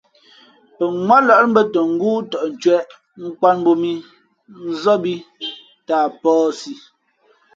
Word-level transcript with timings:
Pαŋwátlάʼ 0.77 1.43
bᾱ 1.53 1.61
tα 1.73 1.79
ngóó 1.93 2.17
tαʼ 2.31 2.43
ncwēʼ, 2.53 2.83
nkwāt 3.25 3.55
mbōb 3.59 3.77
mǐ, 3.81 3.91
nzób 4.69 5.03
ī 5.13 5.15
tα 5.87 5.95
a 6.07 6.13
pᾱαsi. 6.21 6.71